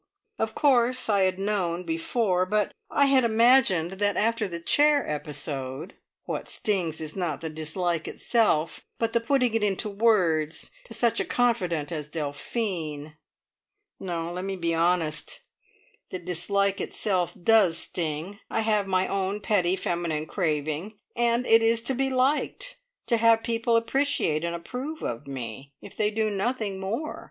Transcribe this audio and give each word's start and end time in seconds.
Of 0.39 0.55
course 0.55 1.09
I 1.09 1.21
had 1.21 1.37
known 1.37 1.83
before, 1.83 2.47
but 2.47 2.73
I 2.89 3.05
had 3.05 3.23
imagined 3.23 3.91
that 3.99 4.17
after 4.17 4.47
the 4.47 4.59
chair 4.59 5.07
episode 5.07 5.93
What 6.23 6.47
stings 6.47 6.99
is 6.99 7.15
not 7.15 7.41
the 7.41 7.51
dislike 7.51 8.07
itself, 8.07 8.83
but 8.97 9.13
the 9.13 9.19
putting 9.19 9.53
it 9.53 9.61
into 9.61 9.91
words 9.91 10.71
to 10.85 10.95
such 10.95 11.19
a 11.19 11.23
confidante 11.23 11.91
as 11.91 12.09
Delphine. 12.09 13.13
No, 13.99 14.33
let 14.33 14.43
me 14.43 14.55
be 14.55 14.73
honest; 14.73 15.41
the 16.09 16.17
dislike 16.17 16.81
itself 16.81 17.35
does 17.39 17.77
sting. 17.77 18.39
I 18.49 18.61
have 18.61 18.87
my 18.87 19.07
own 19.07 19.39
petty 19.39 19.75
feminine 19.75 20.25
craving, 20.25 20.97
and 21.15 21.45
it 21.45 21.61
is 21.61 21.83
to 21.83 21.93
be 21.93 22.09
liked, 22.09 22.77
to 23.05 23.17
have 23.17 23.43
people 23.43 23.75
appreciate 23.75 24.43
and 24.43 24.55
approve 24.55 25.03
of 25.03 25.27
me, 25.27 25.73
if 25.79 25.95
they 25.95 26.09
do 26.09 26.31
nothing 26.31 26.79
more. 26.79 27.19